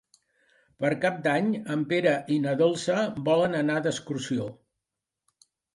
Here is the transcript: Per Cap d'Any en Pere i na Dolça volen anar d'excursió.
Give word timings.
Per 0.83 0.89
Cap 1.03 1.19
d'Any 1.27 1.51
en 1.75 1.83
Pere 1.93 2.15
i 2.37 2.41
na 2.47 2.57
Dolça 2.65 2.99
volen 3.31 3.61
anar 3.63 3.79
d'excursió. 3.89 4.53